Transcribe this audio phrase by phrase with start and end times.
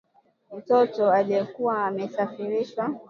[0.57, 2.93] mtoto aliyekuwa amesafirishwa